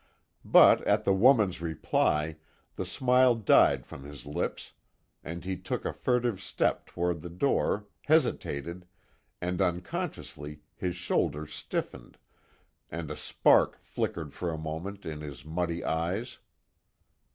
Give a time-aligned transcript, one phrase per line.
[0.43, 2.37] But at the woman's reply,
[2.75, 4.71] the smile died from his lips,
[5.23, 8.87] and he took a furtive step toward the door, hesitated,
[9.41, 12.17] and unconsciously his shoulders stiffened,
[12.89, 16.39] and a spark flickered for a moment in his muddy eyes.